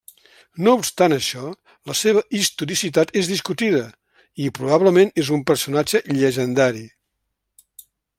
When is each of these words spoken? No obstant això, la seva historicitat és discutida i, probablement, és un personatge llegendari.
No 0.67 0.71
obstant 0.75 1.13
això, 1.17 1.41
la 1.91 1.95
seva 1.99 2.23
historicitat 2.39 3.13
és 3.21 3.29
discutida 3.31 3.81
i, 4.45 4.49
probablement, 4.61 5.13
és 5.25 5.31
un 5.37 5.45
personatge 5.53 6.03
llegendari. 6.17 6.83